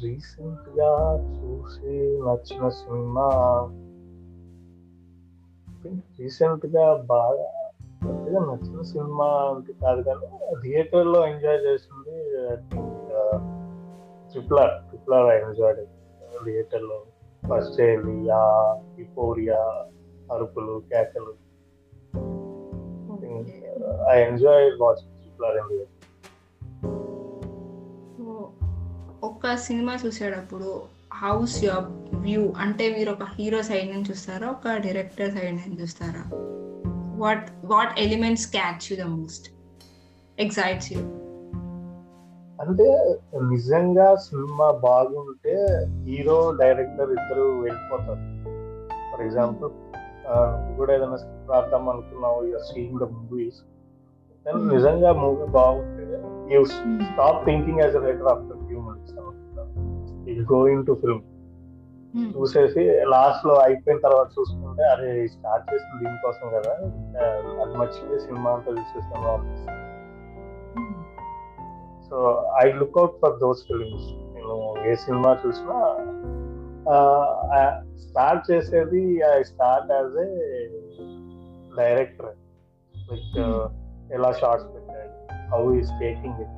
రీసెంట్గా 0.02 1.16
చూసి 1.16 2.18
నచ్చిన 2.26 2.68
సినిమా. 2.68 3.28
రీసెంట్గా 6.18 6.94
బాగా 6.94 7.57
పెద్దగా 8.08 8.40
నచ్చిన 8.40 8.82
సినిమా 8.82 9.26
అంటే 9.50 9.72
కాదు 9.72 10.02
కానీ 10.02 10.26
థియేటర్లో 10.62 11.26
ఎంజాయ్ 11.26 11.58
చేసింది 11.58 12.16
triple 14.32 14.58
R 14.58 14.88
triple 14.88 15.14
R 15.14 15.26
enjoy 15.26 15.74
థియేటర్లో 16.44 17.06
ఫస్ట్ 17.50 17.80
లియా 17.80 18.40
ఇపోరియా 18.98 19.60
అరుపులు 20.32 20.82
కేకలు. 20.92 21.34
I 24.10 24.18
enjoy 24.20 24.70
watching 24.80 25.14
triple 25.20 25.46
R 25.46 25.56
in 25.56 25.68
theatre 25.68 25.94
cinema 29.58 29.98
చూసేటప్పుడు 30.06 30.82
హౌస్ 31.12 31.64
యువర్ 31.64 31.84
వ్యూ 32.14 32.52
అంటే 32.56 32.94
మీరు 32.98 33.10
ఒక 33.10 33.22
హీరో 33.22 33.62
సైడ్ 33.62 33.90
నుంచి 33.90 34.10
చూస్తారా 34.10 34.50
ఒక 34.50 34.76
డైరెక్టర్ 34.76 35.30
సైడ్ 35.30 35.56
నుంచి 35.56 35.82
చూస్తారా? 35.82 36.22
What 37.18 37.46
what 37.64 38.00
elements 38.00 38.46
catch 38.50 38.92
you 38.92 38.96
the 39.04 39.06
most 39.08 39.46
excites 40.38 40.92
you 40.92 41.00
అంటే 42.58 42.86
నిజంగా 43.48 44.14
సినిమా 44.16 44.70
బాగుంటే 44.70 45.56
హీరో 46.04 46.38
డైరెక్టర్ 46.60 47.10
ఇద్దరు 47.10 47.44
వెళ్ళిపోతారు. 47.60 48.22
ఫర్ 49.10 49.22
ఎగ్జాంపుల్ 49.22 49.70
కూడా 50.76 50.94
ఏదైనా 50.94 51.18
రాద్దాం 51.50 51.88
అనుకున్నావు 51.88 52.44
యూఆర్ 52.44 52.62
సీయింగ్ 52.62 52.98
ద 52.98 53.02
మూవీస్ 53.02 53.60
నిజంగా 54.66 55.12
మూవీ 55.12 55.46
బాగుంటే 55.46 56.04
you 56.54 56.60
stop 56.64 57.40
thinking 57.46 57.80
as 57.80 57.96
a 57.96 58.02
writer 58.04 58.26
after 58.26 58.58
few 58.66 58.80
minutes 58.80 59.14
you 60.30 60.44
going 60.56 60.86
to 60.86 60.92
film 60.92 61.22
చూసేసి 62.14 63.04
లాస్ట్లో 63.04 63.54
అయిపోయిన 63.54 63.98
తర్వాత 64.00 64.28
చూసుకుంటే 64.38 64.82
అరే 64.82 65.26
స్టార్ట్ 65.26 65.74
చేసిన 65.74 65.98
దీనికోసం 65.98 66.46
కదా 66.48 66.72
అది 67.62 67.78
మర్చిపోయి 67.78 68.20
సినిమా 68.20 68.50
అంతా 68.52 68.70
చూసేస్తాను 68.70 69.44
so 72.10 72.18
I 72.64 72.72
look 72.72 72.98
out 72.98 73.16
for 73.22 73.40
those 73.40 73.66
films 73.66 74.08
నేను 74.34 74.74
ఏ 74.90 74.94
సినిమా 74.94 75.36
చూసినా 75.46 75.78
స్టార్ట్ 77.98 78.50
చేసేది 78.50 79.22
I 79.32 79.42
start 79.42 79.92
as 79.92 80.16
a 80.16 80.28
director 81.76 82.32
like 82.94 83.38
ఎలా 84.12 84.32
షార్ట్స్ 84.32 84.74
పెట్టాడు 84.74 85.12
how 85.54 85.74
is 85.74 85.90
taking 86.00 86.40
it 86.40 86.54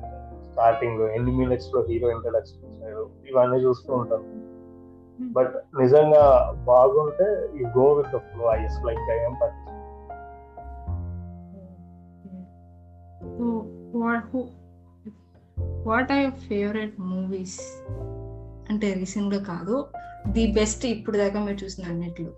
starting 0.51 1.01
ఎన్ని 1.01 1.31
మినిట్స్లో 1.31 1.81
హీరో 1.81 2.09
ఇంట్రడక్షన్ 2.11 2.83
ఇవన్నీ 3.29 3.57
చూస్తూ 3.57 3.93
ఉంటాను 3.93 4.40
బట్ 5.33 5.55
నిజంగా 5.81 6.23
బాగుంటే 6.65 7.27
ఈ 7.61 7.65
go 7.77 7.93
with 7.93 8.11
the 8.15 8.17
flow 8.17 8.55
I 8.55 8.65
is 8.65 8.79
like 8.85 9.11
I 9.11 9.19
am 9.25 9.33
but 9.33 9.57
what 15.85 16.11
are 16.11 16.19
your 16.19 16.39
favourite 16.39 16.99
movies 16.99 17.59
అంటే 18.69 18.93
రీసెంట్గా 18.93 19.43
కాదు. 19.43 19.85
ది 20.27 20.51
బెస్ట్ 20.51 20.85
ఇప్పుడు 20.85 21.17
దాకా 21.17 21.39
మీరు 21.39 21.63
చూసిన 21.63 21.85
అన్నిట్లో. 21.85 22.31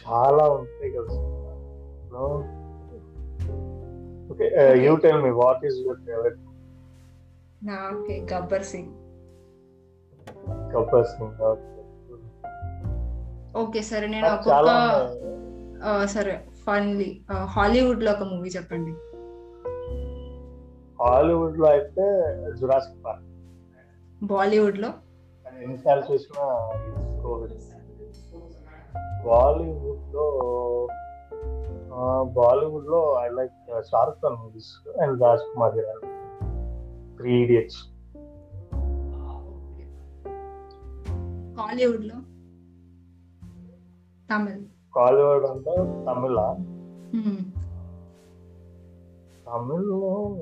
చాలా 0.00 0.44
ఉంటాయి 0.48 0.90
కదా 0.90 1.14
okay 4.30 4.46
you 4.84 4.96
tell 4.96 5.22
me 5.22 5.30
what 5.30 5.64
is 5.66 5.78
your 5.78 6.00
favourite 6.00 6.40
నాకే 7.64 8.14
గబ్బర్ 8.32 8.66
సింగ్. 8.70 8.92
గబ్బర్ 10.72 11.06
సింగ్ 11.12 11.40
ఓకే. 13.54 13.80
సరే 13.90 14.06
నేను 14.06 14.28
ఒక్కొక్క 14.28 14.70
సరే 16.14 16.32
ఫన్లీ 16.64 17.08
హాలీవుడ్లో 17.54 18.10
ఒక 18.12 18.24
మూవీ 18.30 18.50
చెప్పండి. 18.56 18.92
హాలీవుడ్లో 20.98 21.66
అయితే 21.68 22.06
జురాసిక్ 22.60 23.00
పార్క్. 23.04 23.24
బాలీవుడ్లో 24.22 24.90
ఎన్నిసార్లు 25.46 26.04
చూసినా 26.10 26.44
బాలీవుడ్లో 29.26 30.26
బాలీవుడ్లో 32.38 33.00
I 33.22 33.28
like 33.38 33.56
Shahrukh 33.90 34.20
Khan 34.22 34.38
movies 34.42 34.70
and 35.02 35.22
Raj 35.24 35.44
Kumar 35.50 35.74
Hirani 35.78 36.10
Three 37.16 37.42
Idiots. 37.42 37.76
కాలీవుడ్లో 41.56 42.20
Tamil? 44.30 45.46
అంటే 45.46 45.70
తమిళ 46.06 46.54
తమిళ్ళో 49.46 50.36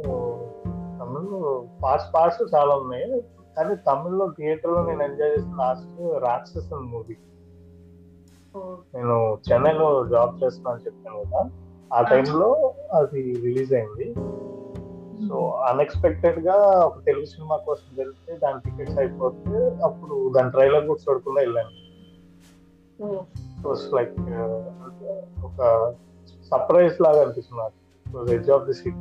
తమిళ్ళో 1.00 1.68
పార్ట్స్ 1.82 2.14
పార్ట్స్ 2.14 2.54
చాలా 2.54 2.76
ఉన్నాయి. 2.76 3.20
కానీ 3.56 3.74
తమిళ్ళో 3.74 4.30
థియేటర్లో 4.38 4.86
నేను 4.86 5.02
ఎంజాయ్ 5.02 5.30
చేసిన 5.30 5.54
లాస్ట్ 5.54 6.18
రాక్షసన్ 6.18 6.84
మూవీ. 6.84 7.16
నేను 8.94 9.38
చెన్నైలో 9.52 10.08
జాబ్ 10.08 10.44
చేస్తున్నా 10.44 10.70
అని 10.70 10.82
చెప్పాను 10.82 11.24
కదా. 11.24 11.50
ఆ. 11.94 12.02
టైంలో 12.02 12.74
అది 12.92 13.22
రిలీజ్ 13.22 13.72
అయింది. 13.72 14.14
సో 15.32 15.50
అన్ఎక్స్పెక్టెడ్గా 15.50 16.54
ఒక 16.78 17.04
తెలుగు 17.04 17.24
సినిమా 17.24 17.56
కోసం 17.56 17.96
వెళ్తే 17.96 18.36
దాని 18.36 18.60
టికెట్స్ 18.60 18.98
అయిపోతే 18.98 19.78
అప్పుడు 19.84 20.32
దాని 20.36 20.50
ట్రైలర్ 20.50 20.86
కూడా 20.86 21.00
చూడకుండా 21.04 21.40
వెళ్ళాను. 21.40 21.70
లైక్ 23.94 24.12
ఒక 25.44 25.58
సర్ప్రైజ్ 26.50 27.00
లాగా 27.00 27.22
అనిపిస్తుంది 27.22 28.34
edge 28.34 28.50
of 28.50 28.64
the 28.64 28.74
seat 28.74 28.98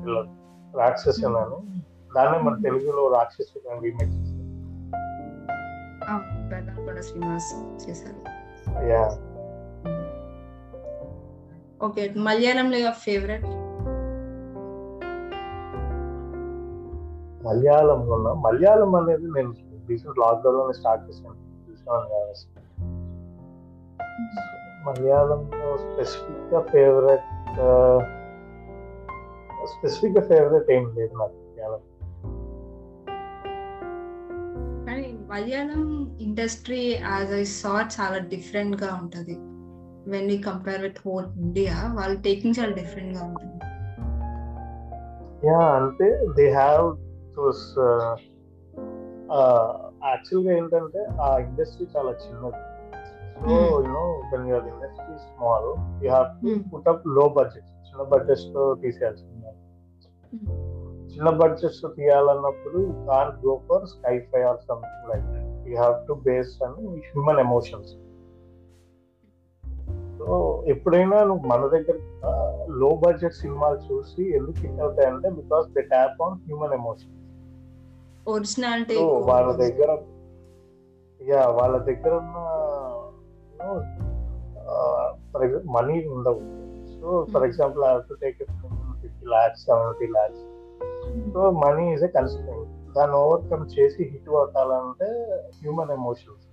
Ratsasan 0.78 1.36
అని 1.36 1.82
దాన్ని 2.16 2.44
మన 2.44 2.56
తెలుగులో 2.64 3.08
రాక్షసు 3.08 3.60
రీమేక్ 3.82 4.14
చేశారు. 7.90 8.22
యా 8.88 9.04
ఓకే 11.86 12.14
మలయాళంలో 12.18 12.78
యువర్ 12.78 12.96
ఫేవరెట్ 12.96 13.46
మలయాళం 17.52 18.10
ఉన్న 18.10 18.28
మలయాళం 18.32 18.96
అనేది 18.96 19.28
నేను 19.32 19.54
రీసెంట్ 19.90 20.20
లాక్డౌన్లోనే 20.20 20.74
స్టార్ట్ 20.74 21.10
చేశాను. 21.10 21.38
చూసాను 21.70 22.08
మలయాళంలో 24.88 25.78
స్పెసిఫిక్గా 25.78 26.62
ఫేవరెట్ 26.62 27.28
స్పెసిఫిక్గా 29.68 30.22
ఫేవరెట్ 30.24 30.72
ఏం 30.72 30.96
లేదు 30.96 31.14
నాకు 31.16 31.34
మలయాళం. 31.34 31.82
కానీ 34.86 35.20
Malayalam 35.30 36.18
industry 36.22 36.82
as 36.88 37.34
I 37.34 37.44
saw 37.44 37.90
చాలా 38.02 38.18
డిఫరెంట్గా 38.18 39.00
ఉంటది. 39.02 39.36
When 40.12 40.32
you 40.32 40.38
compare 40.52 40.82
with 40.82 41.00
whole 41.06 41.26
India 41.26 41.74
వాళ్ళ 42.00 42.22
టేకింగ్ 42.22 42.54
చాలా 42.60 42.72
డిఫరెంట్గా 42.72 43.24
ఉంటుంది. 43.26 43.58
యా 45.48 45.60
అంటే 45.60 46.28
దే 46.36 46.52
హ్యావ్ 46.52 47.11
దోస్ 47.38 47.80
యాక్చువల్గా 50.08 50.52
ఏంటంటే 50.58 51.06
ఆ 51.22 51.38
ఇండస్ట్రీ 51.38 51.88
చాలా 51.98 52.12
చిన్నది. 52.12 52.62
So 53.42 53.82
you know 53.82 54.04
when 54.32 54.48
your 54.50 54.66
industry 54.66 55.18
small 55.18 55.70
you 56.04 56.10
have 56.10 56.28
to 56.42 56.70
put 56.70 56.90
అప్లో 56.90 57.30
budget 57.30 57.70
చిన్న 57.88 58.04
బడ్జెట్స్తో 58.04 58.74
తీసేయాల్సింది 58.74 59.38
చిన్న 61.14 61.30
బడ్జెట్స్తో 61.30 61.88
తీయాలన్నప్పుడు 61.88 62.80
can't 63.08 63.48
go 63.48 63.62
for 63.70 63.86
sci-fi 64.20 64.42
or 64.42 64.58
something 64.58 65.10
like 65.10 65.28
you 65.70 65.76
have 65.78 66.08
to 66.08 66.14
base 66.14 66.64
అని 66.64 66.88
హ్యూమన్ 66.98 67.40
ఎమోషన్స్ 67.40 67.92
సో 70.18 70.64
ఎప్పుడైనా 70.68 71.24
నువ్వు 71.24 71.48
మన 71.48 71.68
దగ్గర 71.68 71.96
లో 72.72 72.90
బడ్జెట్ 72.96 73.34
సినిమాలు 73.34 73.80
చూసి 73.94 74.36
ఎందుకు 74.36 74.58
hit 74.58 74.82
అవుతాయంటే 74.82 75.30
because 75.30 75.68
they 75.68 75.82
tap 75.82 76.22
on 76.22 76.34
human 76.34 76.74
emotion 76.74 77.21
originality 78.28 78.96
వాళ్ళ 79.20 79.52
దగ్గర 79.52 79.92
యా 81.20 81.46
వాళ్ళ 81.48 81.78
దగ్గర 81.78 82.14
ఉన్న 82.16 82.38
మనీ 85.72 86.06
ఉండవు. 86.06 86.42
So 86.94 87.26
for 87.34 87.44
example 87.44 87.84
I 87.84 88.00
to 88.00 88.14
take 88.14 88.38
fifty 89.02 89.26
lakhs 89.26 89.66
seventy 89.66 90.08
lakhs 90.08 90.44
so 91.34 91.52
money 91.52 91.94
is 91.94 92.04
a 92.04 92.08
constant 92.08 92.68
దాన్ని 92.98 93.16
ఓవర్కమ్ 93.16 93.68
చేసి 93.80 94.04
హిట్ 94.04 94.30
కొట్టాలంటే 94.30 95.10
హ్యూమన్ 95.62 95.92
ఎమోషన్స్ 95.92 96.46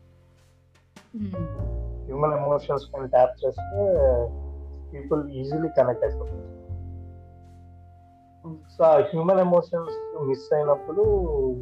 హ్యూమన్ 2.05 2.33
ఎమోషన్స్ 2.33 2.93
పైన 2.93 3.07
ట్యాప్ 3.07 3.45
చేస్తే 3.45 3.85
పీపుల్ 4.93 5.31
ఈజీలీ 5.31 5.69
కనెక్ట్ 5.69 6.05
అయిపోతుంది 6.05 6.58
సో 8.74 8.85
ఆ 8.85 8.94
హ్యూమన్ 9.09 9.40
ఎమోషన్స్ 9.40 9.94
మిస్ 10.22 10.46
అయినప్పుడు 10.55 11.03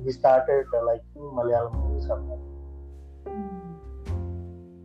we 0.04 0.12
started 0.12 0.74
like 0.86 1.06
Malayalam 1.34 1.72
movies 1.80 2.10
అన్నమాట. 2.10 2.42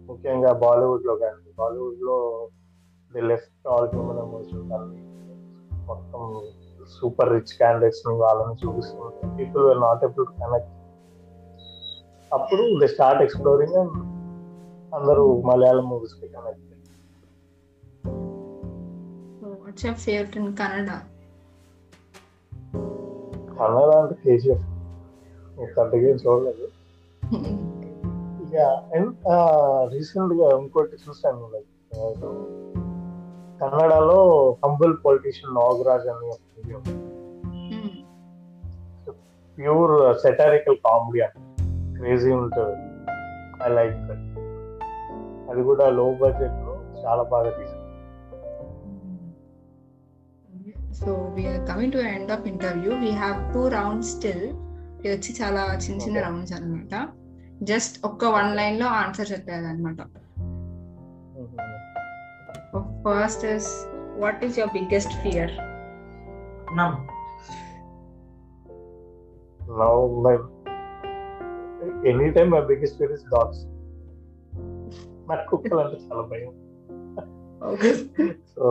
ముఖ్యంగా 0.09 0.51
బాలీవుడ్లో 0.63 1.15
కానీ 1.15 1.51
బాలీవుడ్లో 1.57 2.17
they 3.11 3.21
left 3.27 3.67
all 3.67 3.87
human 3.87 4.19
emotions 4.19 4.73
అన్ని 4.73 5.01
మొత్తం 5.85 6.21
సూపర్ 6.95 7.31
రిచ్ 7.33 7.53
క్యాండిడేట్స్ని 7.57 8.13
వాళ్ళని 8.15 8.55
చూపిస్తున్నారు 8.61 9.35
people 9.37 9.65
are 9.71 9.81
not 9.81 10.03
able 10.03 10.27
to 10.27 10.35
connect 10.41 10.71
అప్పుడు 12.31 12.63
ది 12.81 12.87
స్టార్ట్ 12.87 13.21
ఎక్స్ప్లోరింగ్ 13.21 13.77
అండ్ 13.81 13.95
అందరూ 14.95 15.25
మలయాళం 15.49 15.85
మూవీస్కి 15.89 16.27
connect 16.27 16.67
what's 19.57 19.85
your 19.85 20.01
favourite 20.05 20.37
in 20.37 20.51
Kannada 20.57 20.91
Kannada 23.61 23.89
అంటే 23.95 24.15
కేజీఎఫ్ 24.25 24.67
పెద్దగా 25.77 26.11
చూడలేదు. 26.23 26.67
ఇక 28.43 28.55
అండ్ 28.95 29.11
రీసెంట్గా 29.93 30.47
ఇంకోటి 30.57 30.97
చూసాను 31.03 31.49
లైక్ 31.53 31.69
కన్నడలో 33.61 34.19
హంబుల్ 34.65 34.95
పొలిటీషియన్ 35.05 35.55
నాగరాజ్ 35.55 36.07
అని 36.07 36.27
ఒక 36.29 36.39
ప్యూర్ 39.57 39.93
సెటారికల్ 40.17 40.77
కామెడీ 40.85 41.21
అంటే. 41.21 41.41
క్రేజీ 41.97 42.31
ఉంటుంది. 42.31 42.77
ఐ 43.65 43.69
లైక్ 43.73 43.99
అది 45.51 45.63
కూడా 45.63 45.89
లో 45.89 46.05
బడ్జెట్లో 46.21 46.73
చాలా 47.03 47.23
బాగా 47.23 47.49
తీసుకుంది 47.49 47.80
so 50.99 51.11
we're 51.35 51.61
coming 51.67 51.93
to 51.93 52.01
end 52.11 52.31
of 52.31 52.45
interview 52.47 52.91
we 52.95 53.11
have 53.21 53.37
two 53.53 53.61
rounds 53.67 54.11
still 54.15 54.45
ఇవి 54.99 55.11
వచ్చి 55.13 55.31
చాలా 55.41 55.63
చిన్న 55.75 55.97
చిన్న 56.01 56.19
రౌండ్స్ 56.19 56.53
అనమాట 56.53 56.95
జస్ట్ 57.63 57.95
ఒక్క 58.05 58.25
వన్ 58.35 58.51
లైన్లో 58.55 58.87
ఆన్సర్ 58.99 59.31
చెప్పేది 59.31 59.67
అనమాట 59.67 60.01
first 63.05 63.45
is 63.45 63.69
what 64.17 64.43
is 64.45 64.57
your 64.59 64.73
biggest 64.73 65.15
fear 65.23 65.53
Now, 66.75 66.91
now 69.79 69.93
my 70.25 70.33
any 72.09 72.27
time 72.31 72.49
my 72.51 72.61
biggest 72.69 72.97
fear 72.97 73.11
is 73.11 73.25
dogs 73.33 73.61
నాకు 75.29 75.43
కుక్కలు 75.49 75.79
అంటే 75.79 75.97
చాలా 76.05 76.23
భయం. 76.31 76.51
సో 78.53 78.63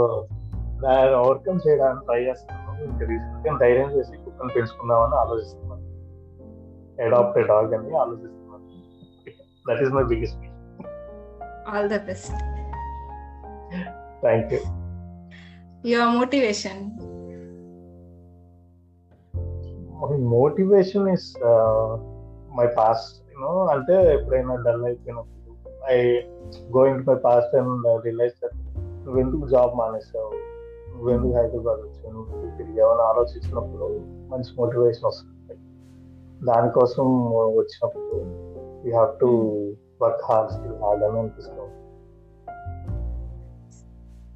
దాన్ని 0.83 1.16
ఓవర్కమ్ 1.16 1.61
చేయడానికి 1.66 2.05
ట్రై 2.05 2.21
చేస్తున్నాను 2.25 2.85
ఇంకా 2.85 3.07
రీసెంట్ 3.07 3.61
ధైర్యం 3.61 3.90
చేసి 3.93 4.12
కుక్కను 4.25 4.53
పెంచుకుందామని 4.57 5.14
ఆలోచిస్తున్నాను. 5.14 5.87
అడాప్ట్ 7.05 7.38
డాగ్ 7.49 7.75
అని 7.75 7.97
ఆలోచిస్తున్నాను. 7.97 8.66
That 9.69 9.83
is 9.83 9.93
my 9.93 10.03
biggest 10.03 10.47
all 11.69 11.88
the 11.88 11.99
best 12.07 12.33
thank 14.23 14.53
you 14.53 14.61
your 15.90 16.12
motivation 16.19 16.83
my 20.03 20.16
motivation 20.16 21.09
is 21.09 21.29
my 22.59 22.66
past 22.77 23.16
you know 23.33 23.53
అంటే 23.66 23.97
ఎప్పుడైనా 24.14 24.55
డల్ 24.55 24.85
అయిపోయినప్పుడు 24.85 25.57
I 25.93 25.97
going 26.77 27.01
to 27.01 27.11
my 27.11 27.19
past 27.25 27.57
and 27.57 28.05
realise 28.05 28.38
నువ్వు 29.05 29.21
ఎందుకు 29.21 29.49
జాబ్ 29.49 29.75
మానేసావు? 29.79 30.50
నువ్వెందుకు 31.01 31.37
హైదరాబాద్ 31.37 31.81
వచ్చావు? 31.81 32.13
నువ్వు 32.13 32.57
తిరిగావు? 32.57 32.93
అని 32.93 33.03
ఆలోచించినప్పుడు 33.03 33.85
మంచి 34.31 34.55
మోటివేషన్ 34.59 35.07
వస్తుంది. 35.07 35.61
దానికోసం 36.47 37.05
వచ్చినప్పుడు 37.35 38.17
you 38.89 38.93
have 38.93 39.21
to 39.21 39.27
work 40.03 40.21
hard 40.25 40.53
still 40.53 40.77
hard 40.77 41.05
అని 41.05 41.19
అనిపిస్తుంది 41.19 41.61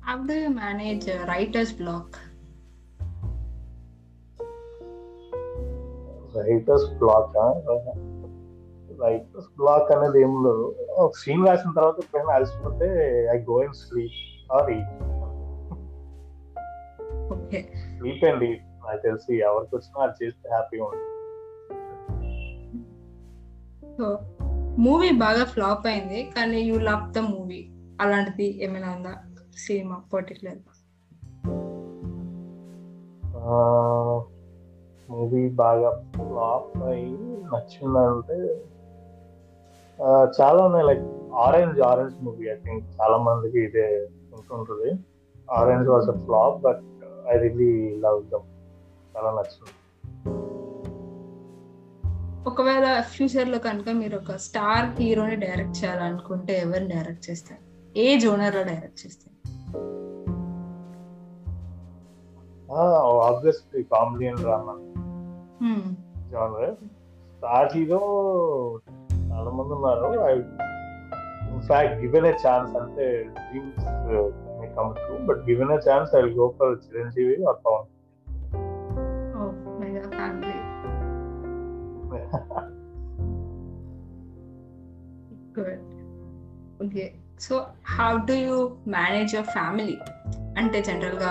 How 0.04 0.22
do 0.22 0.32
you 0.32 0.48
manage 0.48 1.06
writer's 1.06 1.70
block? 1.82 2.10
Writer's 6.42 6.98
block 6.98 7.38
writer's 9.02 9.48
block 9.58 9.92
అనేది 9.92 10.20
ఏం 10.20 10.44
లేదు 10.46 10.74
ఒక 10.90 11.12
సీన్ 11.16 11.46
రాసిన 11.46 11.72
తర్వాత 11.76 11.94
ఎప్పుడైనా 11.98 12.32
అలసిపోతే 12.32 12.86
I 13.32 13.38
go 13.38 13.58
and 13.58 13.74
sleep 13.74 14.52
or 14.52 14.70
eat 14.70 15.23
and. 17.32 17.70
Eat 18.10 18.24
నాకు 18.86 19.00
తెలిసి 19.06 19.32
ఎవరికి 19.48 19.72
వచ్చినా 19.76 19.98
అది 20.06 20.16
చేస్తే 20.22 20.46
హ్యాపీగా 20.54 20.84
ఉంటుంది. 20.86 21.10
సో 23.98 24.06
మూవీ 24.84 25.10
బాగా 25.24 25.44
ఫ్లాప్ 25.54 25.84
అయింది. 25.90 26.20
కానీ 26.36 26.60
యూ 26.70 26.76
లవ్ 26.90 27.02
ద 27.16 27.22
మూవీ 27.32 27.60
అలాంటిది 28.04 28.48
ఏమైనా 28.64 28.88
ఉందా? 28.96 29.14
సినిమా 29.64 29.96
పర్టికులర్ 30.14 30.60
మూవీ 35.08 35.42
బాగా 35.62 35.90
ఫ్లాప్ 36.14 36.76
అయ్యి 36.90 37.10
నచ్చిందంటే 37.52 38.38
చాలా 40.38 40.60
ఉన్నాయి. 40.68 40.86
Like 40.90 41.04
Orange 41.46 41.78
Orange 41.88 42.14
movie 42.26 42.44
I 42.54 42.56
think 42.66 42.84
చాలా 43.00 43.16
మందికి 43.26 43.58
ఇదే 43.68 43.86
ఉంటుంటుంది. 44.36 44.90
Orange 45.58 45.88
was 45.92 46.08
a 46.14 46.16
flop 46.26 46.56
but 46.66 46.82
I 47.32 47.38
really 47.38 47.70
love 48.04 48.20
them 48.30 48.48
చాలా 49.16 49.30
నచ్చింది 49.30 49.72
ఒకవేళ 52.48 53.00
ఫ్యూచర్లో 53.00 53.58
కనుక 53.58 53.88
మీరు 53.88 54.16
ఒక 54.16 54.32
స్టార్ 54.36 54.86
హీరోని 55.00 55.36
డైరెక్ట్ 55.36 55.84
చేయాలనుకుంటే 55.84 56.52
ఎవరిని 56.60 56.88
డైరెక్ట్ 56.94 57.30
చేస్తారు? 57.30 57.62
ఏ 57.98 58.18
జోనర్లో 58.18 58.62
డైరెక్ట్ 58.62 59.00
చేస్తారు? 59.06 59.34
Obviously 63.28 63.82
comedy 63.82 64.26
and 64.26 64.40
drama 64.40 64.74
genre. 66.32 66.74
Star 67.36 67.68
hero 67.74 68.00
చాలా 69.32 69.50
మంది 69.50 69.72
ఉన్నారు. 69.74 70.06
I 70.20 70.34
in fact 71.54 71.94
given 71.94 72.26
a 72.26 72.32
chance 72.46 72.76
అంటే 72.76 73.06
dreams 73.38 73.84
true 74.74 75.16
but 75.26 75.42
given 75.48 75.72
a 75.72 75.80
chance 75.88 76.14
I 76.16 76.22
will 76.22 76.38
go 76.38 76.48
for 76.58 76.78
Chiranjeevi 76.86 77.36
or 77.44 77.60
Pawan 77.66 77.90
Oh, 79.36 79.46
mega 79.80 80.02
family. 80.18 80.58
Good. 85.52 85.80
Okay. 86.80 87.08
So, 87.38 87.54
how 87.96 88.18
do 88.18 88.34
you 88.34 88.58
manage 88.86 89.32
your 89.32 89.46
family? 89.56 89.96
అంటే 90.58 90.78
జనరల్గా 90.80 91.30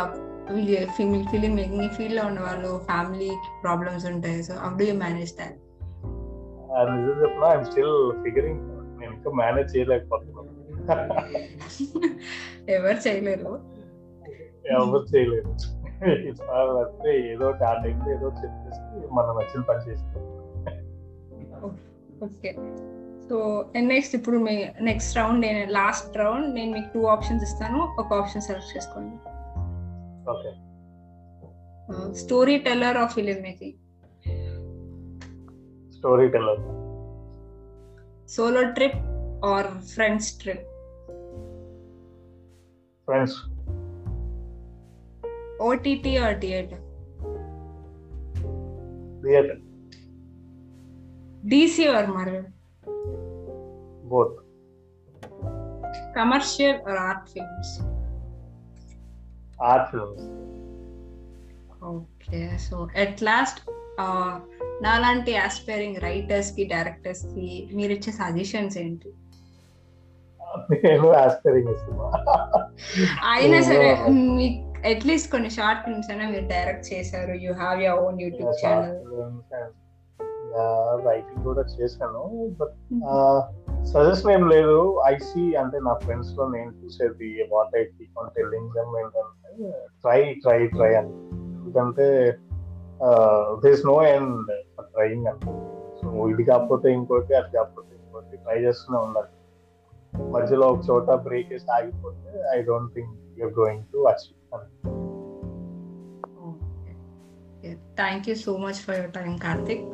film 0.95 1.27
film 1.27 1.53
making 1.55 1.89
ఫీల్డ్లో 1.89 2.23
ఉన్న 2.25 2.39
వాళ్ళు 2.39 2.71
family 2.79 3.29
problems 3.63 4.05
ఉంటాయి 4.05 4.43
so 4.43 4.53
how 4.53 4.71
do 4.79 4.85
you 4.85 4.95
manage 5.05 5.33
that 5.37 5.57
నిజం 6.91 7.15
చెప్పిన 7.23 7.45
I'm 7.51 7.65
still 7.65 7.97
figuring 8.23 8.63
నేను 8.99 9.11
ఇంకా 9.13 9.31
మేనేజ్ 9.41 9.69
చేయలేకపోతున్నాను 9.75 10.52
ఎవరు 12.69 12.99
చేయలేరు 13.07 13.53
ఎవరు 14.71 15.05
చేయలేదు 15.15 15.51
ఈసారి 16.23 16.71
అంటే 16.79 17.11
ఏదో 17.33 17.45
ఒకటి 17.47 17.63
ఆ 17.63 17.73
టైంలో 17.73 18.09
ఏదో 18.11 18.25
ఒకటి 18.27 18.41
చెప్పేసి 18.45 18.81
మనం 19.13 19.31
నచ్చిన 19.35 19.61
పని 19.61 19.83
చేస్తాం 19.89 20.21
ఓకే 22.23 22.51
సో 23.29 23.37
నెక్స్ట్ 23.83 24.15
ఇప్పుడు 24.15 24.37
మీ 24.37 24.55
నెక్స్ట్ 24.81 25.17
రౌండ్ 25.17 25.39
నేను 25.41 25.61
లాస్ట్ 25.71 26.17
రౌండ్ 26.17 26.47
నేను 26.55 26.71
మీకు 26.71 26.89
టూ 26.93 27.03
ఆప్షన్స్ 27.05 27.43
ఇస్తాను 27.43 27.79
ఒక 27.99 28.09
ఆప్షన్ 28.13 28.41
సెలెక్ట్ 28.41 28.73
చేసుకోండి 28.77 29.15
okay 30.29 30.51
story 32.13 32.57
teller 32.57 32.97
of 32.97 33.13
film 33.13 33.39
making 33.41 33.79
story 35.93 36.27
teller 36.29 36.61
solo 38.29 38.63
trip 38.71 39.01
or 39.45 39.67
friends 39.93 40.29
trip 40.39 40.67
friends 43.13 43.39
OTT 45.63 46.13
or 46.17 46.35
theatre 46.39 46.83
theatre 49.23 49.59
DC 51.43 51.85
or 51.95 52.07
Marvel 52.09 52.49
both 54.05 54.35
commercial 56.15 56.79
or 56.89 56.99
art 57.07 57.27
films 57.33 57.75
art 59.63 59.87
films 59.91 60.25
okay 61.91 62.41
so 62.59 62.75
at 63.03 63.21
last 63.23 63.59
నాలాంటి 64.81 65.33
aspiring 65.37 65.99
రైటర్స్కి 66.03 66.63
డైరెక్టర్స్కి 66.71 67.49
మీరు 67.73 67.93
ఇచ్చే 67.93 68.13
suggestions 68.21 68.77
ఏంటి 68.77 69.11
నేను 70.75 71.07
aspiring 71.19 71.69
ఇస్తున్నా 71.75 72.07
అయినా 73.33 73.59
సరే 73.69 73.87
మీకు 74.37 74.59
అట్లీస్ట్ 74.89 75.29
కొన్ని 75.31 75.49
షార్ట్ 75.57 75.81
ఫిల్మ్స్ 75.85 76.09
అయినా 76.11 76.25
మీరు 76.33 76.45
డైరెక్ట్ 76.47 76.85
చేశారు. 76.93 77.33
You 77.43 77.51
have 77.61 77.79
your 77.85 77.99
own 78.05 78.17
YouTube 78.21 78.51
channel 78.63 78.99
writing 81.05 81.43
కూడా 81.43 81.63
చేశాను. 81.75 82.23
బట్ 82.59 82.75
సజెషన్ 83.93 84.31
ఏం 84.31 84.43
లేదు. 84.49 84.79
ఐసీ 85.11 85.45
అంటే 85.61 85.77
నా 85.87 85.93
ఫ్రెండ్స్లో 86.03 86.43
నేను 86.55 86.71
చూసేది 86.81 87.29
what 87.53 87.71
I 87.79 87.83
keep 87.97 88.19
on 88.19 88.29
telling 88.37 88.69
them 88.77 88.91
ఏంటంటే 89.01 89.71
ట్రై 90.03 90.19
ట్రై 90.43 90.59
ట్రై 90.75 90.91
అని. 91.01 91.13
ఎందుకంటే 91.59 92.07
దిస్ 93.65 93.85
నో 93.91 93.95
ఎండ్ 94.15 94.51
ట్రైయింగ్ 94.93 95.27
అని. 95.31 95.41
సో 95.99 96.07
ఇది 96.33 96.43
కాకపోతే 96.51 96.87
ఇంకోటి 96.97 97.35
అది 97.39 97.51
కాకపోతే 97.57 97.91
ఇంకోటి. 98.01 98.37
ట్రై 98.45 98.57
చేస్తూనే 98.65 98.99
ఉండాలి. 99.07 99.31
ಮಧ್ಯದಲ್ಲಿ 100.33 100.65
ఒక 100.71 100.79
ಚೋಟ 100.87 101.09
ಬ್ರೇಕ್ 101.27 101.51
ಇಸ್ 101.57 101.67
ಆಗಿಬಿಡುತ್ತೆ 101.77 102.41
I 102.55 102.59
don't 102.71 102.89
think 102.97 103.13
you 103.37 103.45
are 103.47 103.55
going 103.61 103.83
to 103.93 104.01
achieve 104.13 104.39
thank 108.01 108.27
you 108.29 108.35
so 108.45 108.53
much 108.65 108.81
for 108.85 108.97
your 108.99 109.13
time 109.19 109.35
Karthik 109.39 109.85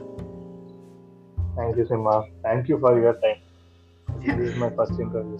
thank 1.55 1.77
you 1.81 1.85
Seema 1.93 2.15
thank 2.45 2.69
you 2.71 2.77
for 2.85 2.97
your 3.01 3.19
time 3.25 3.39
this 4.07 4.49
is 4.49 4.55
my 4.57 4.69
first 4.71 4.99
interview. 4.99 5.37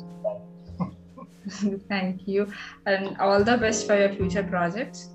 Thank 1.89 2.28
you 2.28 2.52
and 2.86 3.18
all 3.18 3.44
the 3.44 3.58
best 3.58 3.88
for 3.88 3.98
your 3.98 4.10
future 4.10 4.44
projects. 4.44 5.10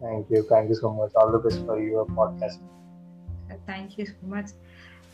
Thank 0.00 0.30
you. 0.30 0.42
Thank 0.42 0.68
you 0.68 0.74
so 0.74 0.92
much. 0.92 1.12
All 1.14 1.32
the 1.32 1.38
best 1.38 1.64
for 1.66 1.80
your 1.80 2.06
podcast. 2.08 2.58
Thank 3.66 3.98
you 3.98 4.06
so 4.06 4.14
much. 4.24 4.50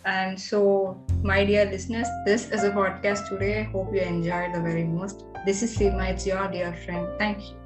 And 0.04 0.38
so, 0.38 1.02
my 1.22 1.44
dear 1.44 1.64
listeners, 1.64 2.08
this 2.26 2.50
is 2.50 2.62
a 2.62 2.70
podcast 2.70 3.28
today. 3.28 3.60
I 3.60 3.62
hope 3.64 3.94
you 3.94 4.00
enjoyed 4.00 4.54
the 4.54 4.60
very 4.60 4.84
most. 4.84 5.24
This 5.46 5.62
is 5.62 5.76
Seema, 5.76 6.10
it's 6.10 6.26
your 6.26 6.46
dear 6.48 6.74
friend. 6.84 7.08
Thank 7.18 7.38
you. 7.50 7.63